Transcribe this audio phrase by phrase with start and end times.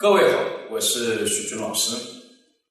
[0.00, 0.38] 各位好，
[0.70, 1.96] 我是许军老师。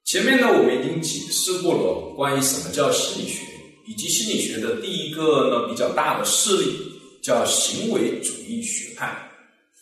[0.05, 3.41] 前面呢，我们已经解释过了关于什么叫心理学，
[3.85, 6.77] 以及心理学的第一个呢比较大的势力
[7.21, 9.29] 叫行为主义学派。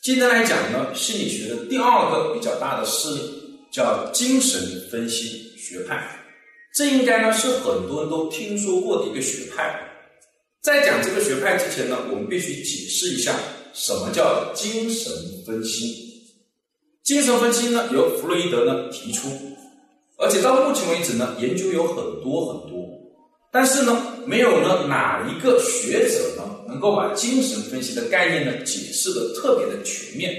[0.01, 3.21] 今天来讲呢，心理学的第二个比较大的势力
[3.71, 6.25] 叫精神分析学派。
[6.73, 9.79] 这应该呢是很多人都听说过的一个学派。
[10.63, 13.37] 在讲这个学派之前呢，我们必须解释一下
[13.71, 15.13] 什么叫精神
[15.45, 16.14] 分析。
[17.05, 19.27] 精神分析呢，由弗洛伊德呢提出，
[20.17, 22.83] 而且到目前为止呢，研究有很多很多，
[23.51, 30.35] 但是呢，没有呢哪一个学者呢能够把精神分析的概念呢解释的特别的全面，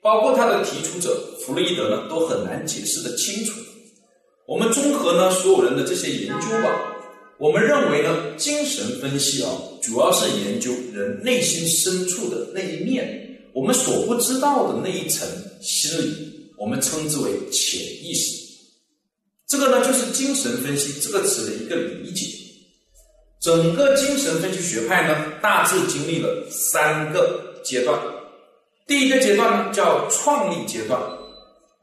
[0.00, 3.60] 包括他的提出者弗洛伊德呢都很难解释的清楚。
[4.46, 6.94] 我们综合呢所有人的这些研究吧，
[7.38, 9.50] 我们认为呢，精神分析啊，
[9.82, 13.33] 主要是研究人内心深处的那一面。
[13.54, 15.28] 我们所不知道的那一层
[15.62, 18.42] 心理，我们称之为潜意识。
[19.46, 22.26] 这个呢，就是精神分析这个词的一个理解。
[23.40, 27.96] 整个精神分析学派呢，大致经历了三个阶段。
[28.88, 31.00] 第一个阶段呢，叫创立阶段，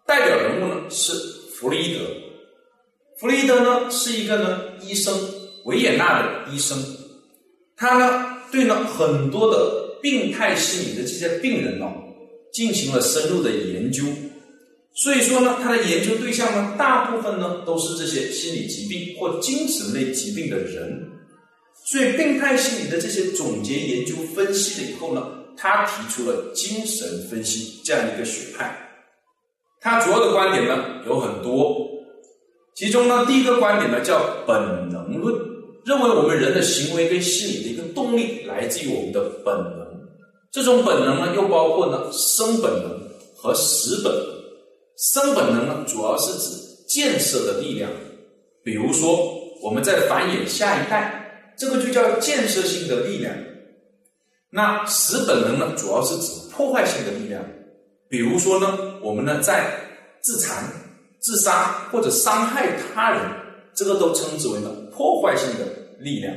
[0.05, 1.13] 代表人物呢是
[1.55, 2.01] 弗洛伊德。
[3.17, 5.17] 弗洛伊德呢是一个呢医生，
[5.63, 6.77] 维也纳的医生，
[7.77, 9.87] 他呢对呢很多的。
[10.01, 11.91] 病态心理的这些病人呢，
[12.51, 14.03] 进行了深入的研究，
[14.95, 21.09] 所以说呢，他的研究对象呢，大部分呢都是这些心理疾病或精神类疾病的人，
[21.85, 28.89] 所以病态心理的这些总结研究分析了以后呢，他提出了精神分析这样一个学派，
[29.79, 31.87] 他主要的观点呢有很多，
[32.75, 35.35] 其中呢第一个观点呢叫本能论，
[35.85, 39.87] 认为我们人的行为跟心理的一个动力来自于我们的本能。
[40.51, 42.99] 这种本能呢，又包括呢生本能
[43.37, 44.41] 和死本能。
[44.97, 47.89] 生本能呢，主要是指建设的力量，
[48.63, 49.17] 比如说
[49.63, 53.33] 我们在繁衍下一代，这个就叫建设性的力量。
[54.51, 57.41] 那死本能呢，主要是指破坏性的力量，
[58.09, 59.71] 比如说呢，我们呢在
[60.21, 60.65] 自残、
[61.19, 63.21] 自杀或者伤害他人，
[63.73, 65.65] 这个都称之为呢破坏性的
[65.99, 66.35] 力量。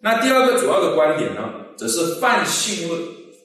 [0.00, 1.42] 那第二个主要的观点呢？
[1.76, 3.00] 则是泛性论，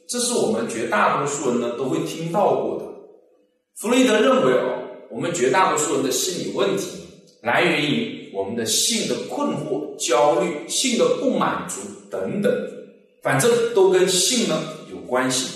[0.07, 2.85] 这是我们绝大多数人呢都会听到过的。
[3.75, 4.79] 弗洛伊德认为哦，
[5.11, 6.87] 我们绝大多数人的心理问题
[7.43, 12.51] 来源于我们的性的困惑、焦虑、性的不满足等等，
[13.21, 14.59] 反正都跟性呢
[14.91, 15.49] 有关系。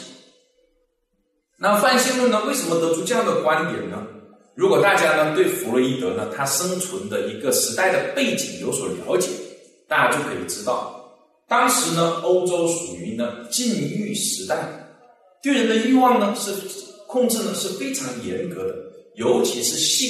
[1.59, 4.05] 那泛性论呢，为什么得出这样的观点呢？
[4.53, 9.29] 如果大家呢对弗洛伊德呢他生存的一个时代的背景有所了解，
[9.87, 10.93] 大家就可以知道。
[11.47, 14.67] 当时呢，欧洲属于呢禁欲时代，
[15.41, 16.51] 对人的欲望呢是
[17.07, 18.75] 控制呢是非常严格的，
[19.15, 20.09] 尤其是性。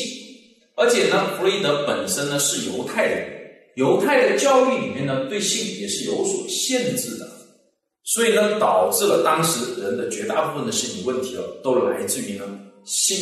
[0.76, 3.30] 而且呢，弗洛伊德本身呢是犹太人，
[3.76, 7.30] 犹太的教育里面呢对性也是有所限制的，
[8.04, 12.46] 所以呢导致了当时人的绝大部分的心理问题哦都来自于呢
[12.84, 13.16] 性。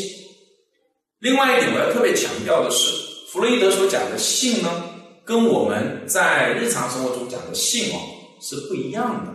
[1.20, 2.94] 另外一点我要特别强调的是，
[3.28, 4.95] 弗洛伊德所讲的性呢。
[5.26, 8.00] 跟我们在日常生活中讲的性哦
[8.40, 9.34] 是不一样的。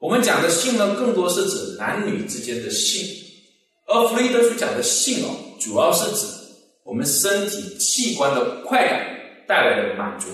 [0.00, 3.06] 我们讲的性呢，更多是指男女之间的性，
[3.86, 6.26] 而弗洛伊德所讲的性哦，主要是指
[6.84, 9.00] 我们身体器官的快感
[9.48, 10.26] 带来的满足。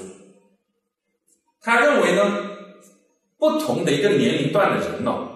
[1.63, 2.51] 他认为呢，
[3.39, 5.29] 不同的一个年龄段的人哦，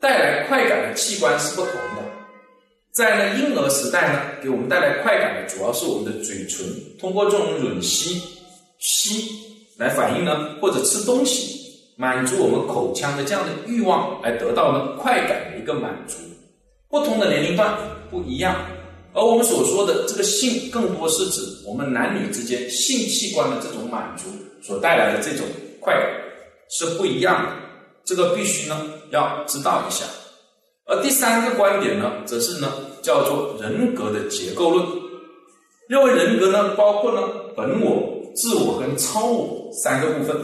[0.00, 2.04] 带来快感的器官是不同的。
[2.92, 6.64] 在呢婴儿时代呢，给我们带来快感的主要是我们的嘴唇，
[6.96, 8.22] 通过这种吮吸。
[8.84, 9.30] 吸
[9.78, 11.58] 来反应呢，或者吃东西
[11.96, 16.16] 满足我们口腔的这样的欲望，来得到呢快感的一个满足。
[16.90, 17.78] 不同的年龄段
[18.10, 18.54] 不一样，
[19.14, 24.24] 而我们所说的这个性，更多是指我们男女之间性器官的这种满足
[24.62, 25.46] 所带来的这种
[25.80, 26.06] 快感
[26.68, 27.52] 是不一样的。
[28.04, 28.78] 这个必须呢
[29.08, 30.04] 要知道一下。
[30.84, 32.70] 而第三个观点呢，则是呢
[33.00, 34.86] 叫做人格的结构论，
[35.88, 37.22] 认为人格呢包括呢
[37.56, 38.13] 本我。
[38.34, 40.36] 自我跟超我三个部分，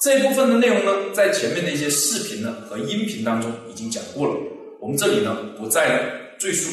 [0.00, 4.34] 这一部分的内容呢，在前面的一些视频呢和音频当中已经讲过了，
[4.80, 6.70] 我们这里呢不再赘述。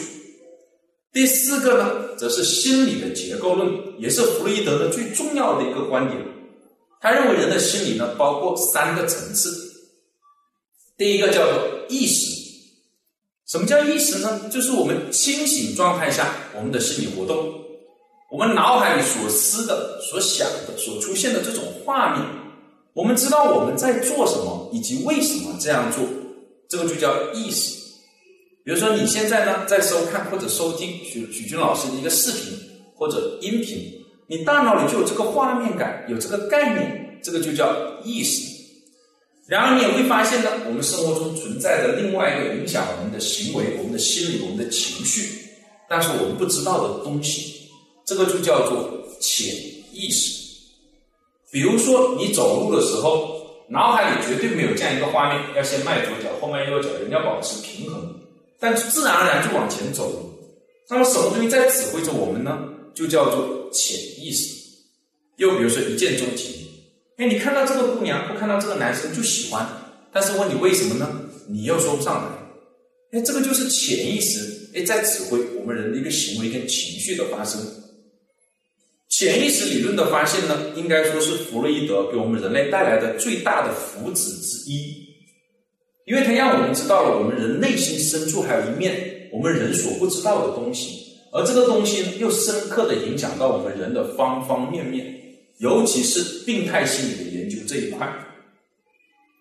[1.13, 6.21] 第四个呢，则是心理的结构论，也是弗洛伊德的最重要的一个观点。
[7.01, 9.49] 他认为人的心理呢，包括三个层次。
[10.97, 12.31] 第一个叫做意识，
[13.47, 14.49] 什么叫意识呢？
[14.49, 17.70] 就是我们清醒状态下我们的心理活动。
[18.31, 22.25] 我们脑海里所思的、所想的、所出现的这种画面，
[22.93, 26.05] 我们知道我们在做什么，以及为什么这样做，
[26.69, 27.77] 这个就叫意识。
[28.63, 32.57] 比如说你现在呢在收看或者收听许许军老师的一个视频
[32.95, 33.91] 或者音频，
[34.27, 37.75] 你大脑里就有这个画面感，有这个概念，这个就叫
[38.05, 38.49] 意识。
[39.47, 45.49] 然而你也会发现呢，我们生活中存在着另外一个影响我们的行为、我们的心理、我们的情绪，
[45.89, 47.70] 但是我们不知道的东西，
[48.05, 49.53] 这个就叫做潜
[49.91, 50.41] 意识。
[51.51, 58.15] 比如说你走路的时候，脑海里绝对没有这样一个画面：要先迈左脚，后迈右脚，人要保持平衡，
[58.59, 60.19] 但自然而然就往前走了。
[60.89, 62.69] 那么什么东西在指挥着我们呢？
[62.93, 64.53] 就叫做潜意识。
[65.37, 66.53] 又比如说一见钟情。
[67.17, 69.67] 哎，你看到这个姑娘或看到这个男生就喜欢，
[70.11, 71.21] 但是问你为什么呢？
[71.47, 73.17] 你又说不上来。
[73.17, 77.61] 哎，这个就是潜意识哎在指挥我们人的一个行为跟情绪的发生。
[79.11, 85.05] 潜意识理论的发现呢，应该说是弗洛伊德给我们人类带来的最大的福祉之一，
[86.05, 95.19] 因为它让我们知道了我们人内心深处还有一面我们人所不知道的东西，而这个东西呢，又深刻的影响到我们人的方方面面。
[95.59, 98.11] 尤其是病态心理的研究这一块，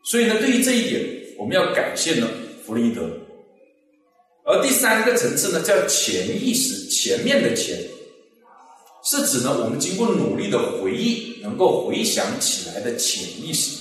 [0.04, 1.02] 所以呢，对于这一点，
[1.38, 2.28] 我们要感谢呢
[2.62, 3.08] 弗洛伊德。
[4.44, 7.78] 而第三个层次呢，叫潜意识，前面的潜，
[9.02, 13.78] 是指呢我们经过努力的回忆，能够回想起来的潜意识。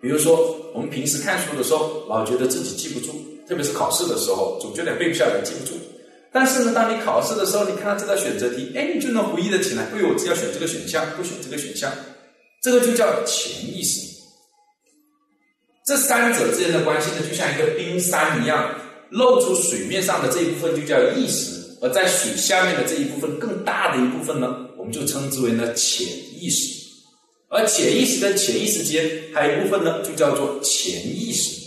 [0.00, 3.12] 比如说，我们平时看书的时候，老觉得自己记不住，
[3.46, 5.74] 特别是考试的时候，总觉得背不下来，记不住。
[6.32, 9.82] 但是呢，当你考试的时候，你看到这道选择题，哎，你就能回忆得起来。
[9.92, 11.92] 哎呦，只要选这个选项，不选这个选项，
[12.62, 14.08] 这个就叫潜意识。
[15.84, 18.74] 这三者之间的关系呢，就像一个冰山一样，
[19.10, 26.06] 露出水面上的这一部分就叫意识，而在水下面的这一部分更大的一部分呢，我们就称之为呢潜
[26.38, 26.78] 意识。
[27.48, 31.58] 而潜意识跟潜意识间还有一部分呢，就叫做潜意识。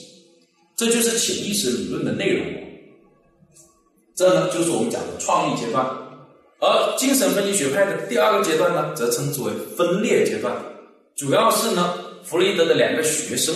[0.75, 2.45] 这就是潜意识理论的内容。
[4.15, 5.85] 这呢，就是我们讲的创意阶段，
[6.59, 10.55] 而精神分析学派的第二个阶段呢，则称之为分裂阶段，
[11.15, 13.53] 主要是呢，弗洛伊德的两个学生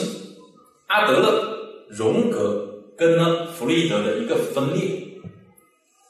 [0.87, 2.67] 阿德勒、荣格
[2.97, 5.06] 跟呢弗洛伊德的一个分裂。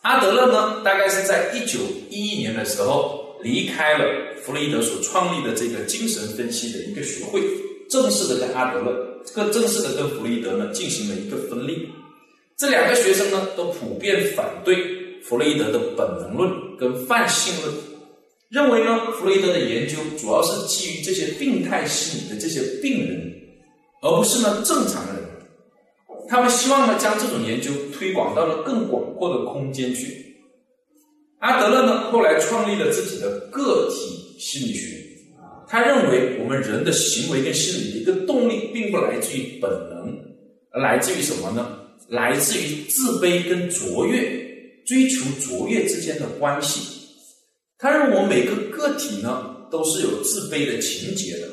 [0.01, 1.79] 阿德勒呢，大概是在一九
[2.09, 4.05] 一一年的时候离开了
[4.41, 7.41] 弗洛伊德所创立的这个精神分析的一个学会，
[7.89, 11.77] 正式的跟阿德勒，更正式的跟弗洛伊德呢进行了一个分裂。
[12.57, 17.73] 这两个学生呢，都普遍反对弗洛伊德的本能论跟泛性论，
[18.49, 23.33] 认为呢，弗洛伊德的研究主要是基于这些病态心理的这些病人，
[24.01, 25.16] 而不是呢正常人。
[26.27, 30.35] 他们希望呢，将这种研究推广到了更广阔的空间去。
[31.39, 34.97] 阿德勒呢，后来创立了自己的个体心理学，
[35.67, 40.17] 他认为我们人的行为跟心理的一个动力，并不来自于本能，
[40.71, 41.79] 而来自于什么呢？
[42.09, 44.21] 来自于自卑跟卓越、
[44.85, 46.97] 追求卓越之间的关系。
[47.77, 51.49] 他认为我们每个个体呢都是有自卑的情节的。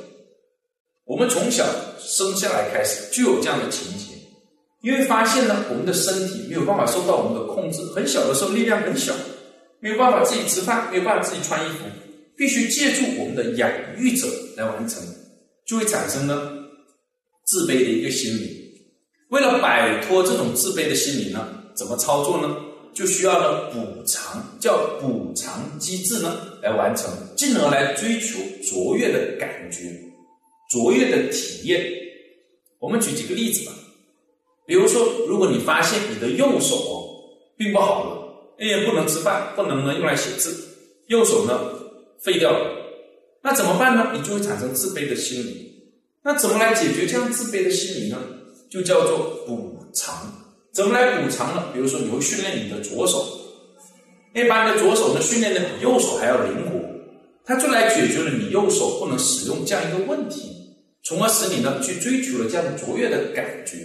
[1.04, 1.66] 我们从小
[1.98, 4.13] 生下来开始就有这样的情节，
[4.84, 9.14] 因为发现呢我们的身体没有办法受到我们的控制，很小的时候力量很小，
[9.80, 11.86] 没有办法自己吃饭，没有办法自己穿衣服，
[12.36, 14.28] 必须借助我们的养育者
[14.58, 15.02] 来完成，
[15.66, 16.52] 就会产生呢
[17.46, 18.62] 自卑的一个心理。
[19.30, 22.54] 为了摆脱这种自卑的心理呢，怎么操作呢？
[22.92, 29.90] 就需要呢补偿，叫补偿机制呢来完成，进而来追求卓越的感觉、
[30.70, 31.82] 卓越的体验。
[32.78, 33.72] 我们举几个例子吧，
[34.66, 36.76] 比如说，如果你发现你的右手
[37.56, 40.56] 并不好了，哎，不能吃饭，不能呢用来写字，
[41.08, 41.60] 右手呢
[42.22, 42.70] 废掉了，
[43.42, 44.12] 那怎么办呢？
[44.14, 45.72] 你就会产生自卑的心理。
[46.22, 48.18] 那怎么来解决这样自卑的心理呢？
[48.70, 50.32] 就叫做补偿，
[50.72, 51.64] 怎么来补偿呢？
[51.74, 53.22] 比如说，你会训练你的左手，
[54.32, 56.80] 哎把你的左手呢训练的比右手还要灵活，
[57.44, 60.50] 它就来解决了你右手不能使用这样一个问题，
[61.04, 63.76] 从而使你呢去追求了这样卓越的感觉。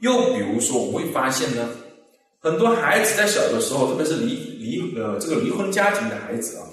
[0.00, 1.68] 又比如说，我们会发现呢，
[2.38, 6.64] 很多孩子在小的时候，特别是离离呃这个离婚家庭的孩子啊，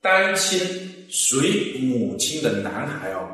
[0.00, 0.60] 单亲
[1.08, 3.28] 随母亲的男孩哦，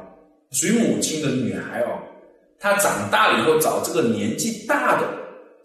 [0.50, 1.98] 随母亲的女孩哦。
[2.58, 5.08] 他长大了以后找这个年纪大的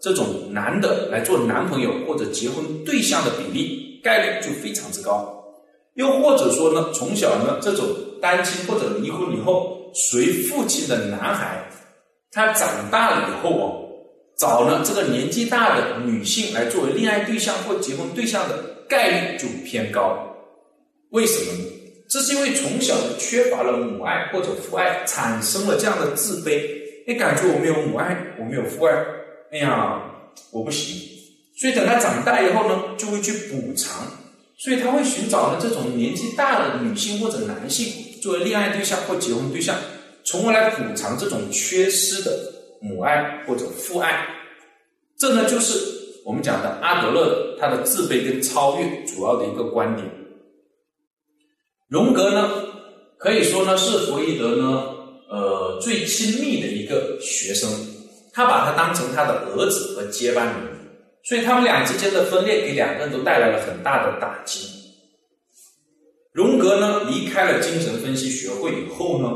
[0.00, 5.32] 这种男的来做男朋友或者结婚对象的比例概率就非常之高。
[5.94, 7.86] 又或者说呢，从小呢这种
[8.20, 11.70] 单亲或者离婚以后随父亲的男孩，
[12.30, 13.88] 他长大了以后哦，
[14.38, 20.36] 找呢这个年纪大的女性来作为恋爱对象或结婚对象的概率就偏高。
[21.10, 21.64] 为什么呢？
[22.10, 26.62] 这是因为从小就缺乏了母爱或者父爱，产生了这样的自卑。
[27.06, 28.94] 你感觉我没有母爱，我没有父爱，
[29.52, 30.00] 哎呀，
[30.50, 30.96] 我不行，
[31.58, 34.06] 所以等他长大以后呢，就会去补偿，
[34.56, 39.76] 所以他会寻找呢这种年纪大的女性或者男性作为恋爱对象或结婚对象，
[40.28, 44.26] 从而来补偿这种缺失的母爱或者父爱。
[45.16, 45.78] 这呢就是
[46.24, 50.06] 我们讲的阿德勒他的自卑跟超越主要的一个观点。
[51.88, 52.50] 荣格呢
[53.16, 54.84] 可以说呢是弗洛伊德呢
[55.30, 57.70] 呃最亲密的一个学生。
[58.34, 60.56] 他把他当成他的儿子和接班人，
[61.24, 64.68] 所以他们俩之间的分裂给两个人都带来了很大的打击。
[66.30, 69.28] 荣格呢离开了精神分析学会以后呢，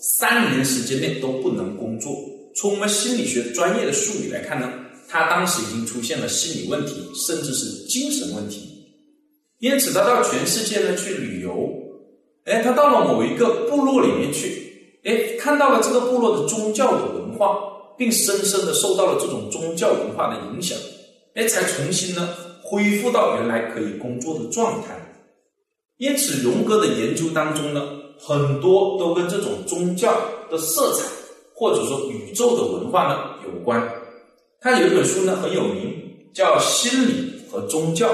[0.00, 2.12] 三年时间内都不能工作。
[2.54, 4.72] 从我们心理学专业的术语来看呢，
[5.08, 8.86] 他当时已经出现了心理问题，甚至是精神问题。
[9.58, 11.70] 因此，他到全世界呢去旅游。
[12.44, 17.66] 哎，他到了某一个部落里面去，哎，看到了这个部落的宗教的文化。
[17.98, 20.78] 并深深的受到了这种宗教文化的影响，
[21.34, 25.24] 哎，才重新呢恢复到原来可以工作的状态。
[25.96, 30.12] 因此，荣格的研究当中呢，很多都跟这种宗教
[30.50, 31.04] 的色彩，
[31.54, 33.82] 或者说宇宙的文化呢有关。
[34.60, 35.94] 他有一本书呢很有名，
[36.34, 38.08] 叫《心理和宗教》，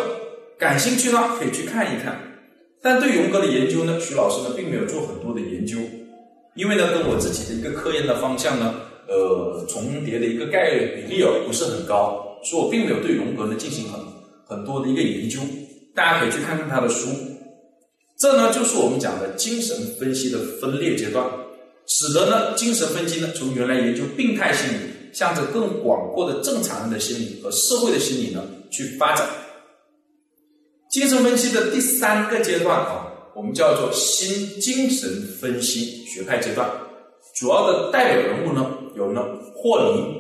[0.59, 2.21] 感兴趣呢可以去看一看。
[2.83, 5.79] 但对荣格的研究呢，徐老师呢并没有做很多的研究，
[6.55, 8.75] 因为呢跟我自己的一个科研的方向呢。
[9.07, 14.01] 呃，重叠的一个概率比例哦不是很高，所以我并没有对荣格呢进行很
[14.47, 15.41] 很多的一个研究。
[15.95, 17.09] 大家可以去看看他的书。
[18.25, 21.23] 这呢就是我们讲的精神分析的分裂阶段，
[21.87, 24.77] 使得呢精神分析呢从原来研究病态心理，
[25.13, 29.29] 向着更广阔的正常人的心理和社会的心理呢去发展。
[30.91, 35.07] 精神分析的第三个阶段啊，我们叫做新精神
[35.39, 36.67] 分析学派阶段，
[37.39, 38.79] 主要的代表人物呢。
[38.97, 39.21] 有呢，
[39.55, 40.17] 霍尼、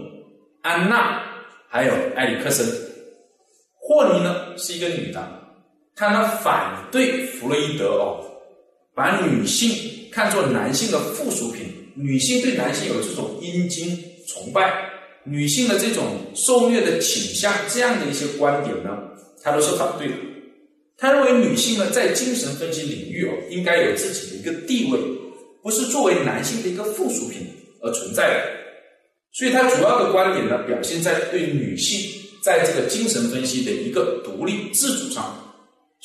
[0.60, 1.22] 安娜，
[1.70, 2.66] 还有埃里克森。
[3.80, 5.26] 霍尼呢是一个女的，
[5.96, 8.24] 他呢反对弗洛伊德哦，
[8.94, 13.96] 把女性看作男性的附属品，女性对男性有这种阴茎
[14.26, 14.90] 崇拜，
[15.24, 18.90] 女性的这种受虐的倾向，这样的一些观点呢，
[19.42, 20.14] 他都是反对的。
[20.96, 24.98] 他认为女性呢在精神分析领域哦，应该有自己的一个地位，
[25.62, 27.46] 不是作为男性的一个附属品
[27.82, 28.64] 而存在的。
[29.32, 35.43] 所以，他主要的观点呢，表现在对女性在这个精神分析的一个独立自主上。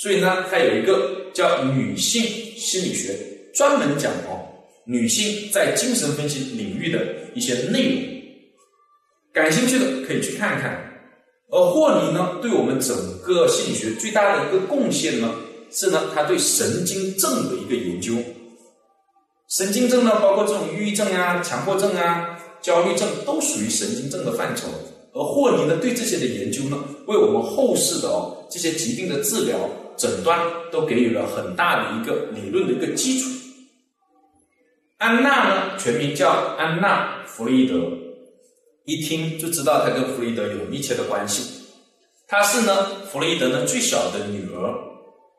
[0.02, 2.24] 所以呢，他有一个叫女性
[2.56, 3.18] 心理学，
[3.54, 4.48] 专门讲哦
[4.86, 8.04] 女性在精神分析领域的一些内容。
[9.34, 10.86] 感兴趣的可以去看看。
[11.52, 15.36] 而霍尼呢，对我们整个心理学最大的一个贡献呢，
[15.72, 18.14] 是呢他对神经症的一个研究。
[19.50, 22.38] 神经症呢，包括这种抑郁症啊、强迫症啊。
[22.62, 24.68] 焦虑症都属于神经症的范畴，
[25.14, 26.78] 而霍尼呢对这些的研究呢，
[27.08, 29.58] 为我们后世的哦这些疾病的治疗
[30.00, 30.40] 诊断
[30.72, 33.30] 都给予了很大的一个理论的一个基础。
[34.98, 37.92] 安娜呢全名叫安娜弗洛伊德，
[38.86, 41.66] 一听就知道她跟弗洛伊德有密切的关系。
[42.28, 44.74] 她是呢弗洛伊德呢最小的女儿，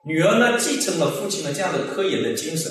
[0.05, 2.71] 女儿呢继承了父亲的这样的科研的精神。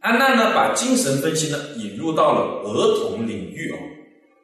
[0.00, 3.76] 安娜呢，把精神分析呢引入到了儿童领域哦，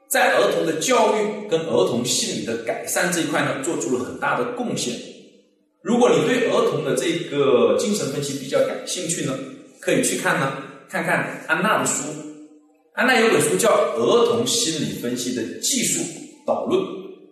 [0.08, 4.94] 在儿童的教育跟儿童心理的改善这一块呢，做出了很大的贡献。
[5.86, 9.32] 如果你对儿童的这个精神分析比较感兴趣呢，
[9.78, 10.52] 可以去看呢，
[10.88, 12.02] 看看安娜的书。
[12.94, 16.02] 安娜有本书叫《儿童心理分析的技术
[16.44, 16.82] 导论》，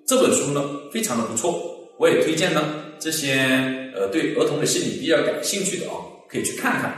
[0.07, 1.53] 这本书呢非常的不错，
[1.99, 2.63] 我也推荐呢
[3.01, 5.97] 这些呃对儿童的心理比较感兴趣的啊，
[6.31, 6.97] 可以去看看。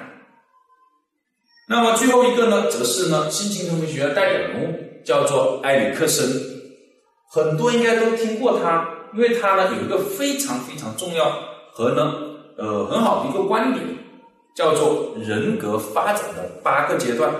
[1.70, 4.74] 那么最后一个呢，则是呢新精神分析学代表人物，
[5.06, 6.28] 叫做埃里克森。
[7.30, 8.86] 很多应该都听过他，
[9.16, 11.30] 因为他呢有一个非常非常重要
[11.72, 12.12] 和呢
[12.58, 13.84] 呃很好的一个观点，
[14.54, 17.32] 叫做人格发展的八个阶段。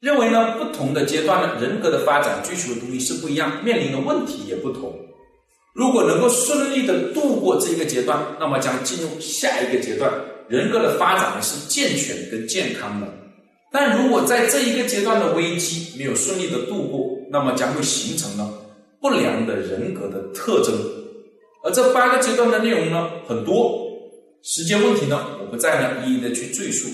[0.00, 4.92] 认为呢不同的阶段呢人格的发展追求的东西是不一样，面临的问题也不同。
[5.74, 10.12] 如果能够顺利的度过这一个阶段，那么将进入下一个阶段。
[10.46, 13.08] 人格的发展呢是健全跟健康的，
[13.72, 17.00] 但如果在这一个阶段的危机没有顺利的度过，
[17.30, 18.52] 那么将会形成呢
[19.04, 20.74] 不良的人格的特征。
[21.62, 23.86] 而这八个阶段的内容呢很多，
[24.42, 26.88] 时间问题呢我不再呢一一的去赘述，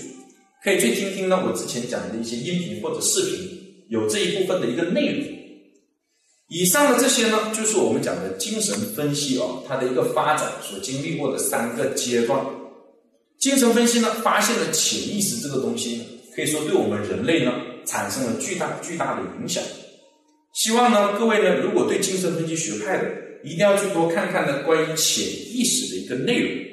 [0.64, 5.24] 可以去听听呢我之前讲的一些音频或者视频，有这一部分的一个内容。
[6.48, 12.44] 以上的这些呢就是我们讲的精神分析啊它的一个发展所经历过的三个阶段。
[13.38, 16.02] 精神分析呢，发现了潜意识这个东西，
[16.34, 17.52] 可以说对我们人类呢
[17.86, 19.62] 产生了巨大巨大的影响。
[20.60, 23.10] 希望呢，各位呢，如果对精神分析学派的，
[23.42, 26.69] 一定要去多看看呢关于潜意识的一个内容。